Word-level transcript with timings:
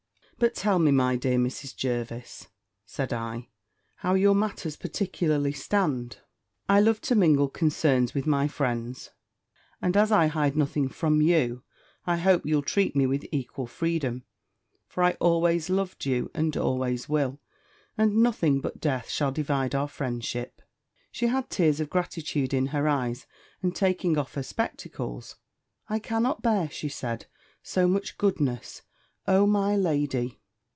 "But 0.39 0.55
tell 0.55 0.79
me, 0.79 0.89
my 0.89 1.17
dear 1.17 1.37
Mrs. 1.37 1.75
Jervis," 1.75 2.47
said 2.83 3.13
I, 3.13 3.47
"how 3.97 4.15
your 4.15 4.33
matters 4.33 4.75
particularly 4.75 5.51
stand. 5.51 6.17
I 6.67 6.79
love 6.79 6.99
to 7.01 7.13
mingle 7.13 7.47
concerns 7.47 8.15
with 8.15 8.25
my 8.25 8.47
friends, 8.47 9.11
and 9.83 9.95
as 9.95 10.11
I 10.11 10.25
hide 10.25 10.57
nothing 10.57 10.89
from 10.89 11.21
you, 11.21 11.61
I 12.07 12.17
hope 12.17 12.43
you'll 12.43 12.63
treat 12.63 12.95
me 12.95 13.05
with 13.05 13.27
equal 13.31 13.67
freedom; 13.67 14.23
for 14.87 15.03
I 15.03 15.11
always 15.19 15.69
loved 15.69 16.07
you, 16.07 16.31
and 16.33 16.57
always 16.57 17.07
will; 17.07 17.39
and 17.95 18.15
nothing 18.23 18.61
but 18.61 18.81
death 18.81 19.09
shall 19.09 19.31
divide 19.31 19.75
our 19.75 19.87
friendship." 19.87 20.63
She 21.11 21.27
had 21.27 21.51
tears 21.51 21.79
of 21.79 21.91
gratitude 21.91 22.51
in 22.51 22.65
her 22.69 22.87
eyes, 22.87 23.27
and 23.61 23.75
taking 23.75 24.17
off 24.17 24.33
her 24.33 24.41
spectacles, 24.41 25.35
"I 25.87 25.99
cannot 25.99 26.41
bear," 26.41 26.67
she 26.67 26.89
said, 26.89 27.27
"so 27.61 27.87
much 27.87 28.17
goodness! 28.17 28.81
Oh! 29.27 29.45
my 29.45 29.75
lady!" 29.75 30.39